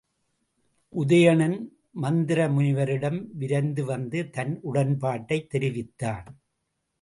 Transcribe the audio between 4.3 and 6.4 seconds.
தன் உடன்பாட்டைத் தெரிவித்தான்.